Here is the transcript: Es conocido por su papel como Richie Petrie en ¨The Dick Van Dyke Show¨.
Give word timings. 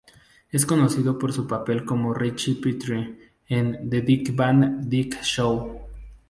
Es 0.49 0.65
conocido 0.65 1.19
por 1.19 1.31
su 1.31 1.45
papel 1.45 1.85
como 1.85 2.11
Richie 2.11 2.55
Petrie 2.55 3.33
en 3.47 3.87
¨The 3.87 4.01
Dick 4.01 4.35
Van 4.35 4.89
Dyke 4.89 5.21
Show¨. 5.21 5.79